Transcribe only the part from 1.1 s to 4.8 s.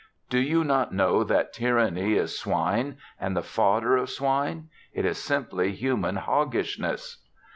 that Tyranny is swine and the fodder of swine?